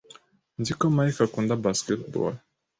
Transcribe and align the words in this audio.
Nzi 0.59 0.71
ko 0.79 0.83
Mike 0.95 1.21
akunda 1.25 1.61
basketball. 1.65 2.33